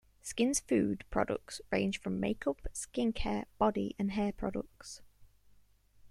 Skin 0.23 0.51
Food's 0.55 1.05
products 1.11 1.61
range 1.71 1.99
from 1.99 2.19
makeup, 2.19 2.65
skin 2.73 3.13
care, 3.13 3.45
body 3.59 3.95
and 3.99 4.09
hair 4.13 4.31
products. 4.31 5.03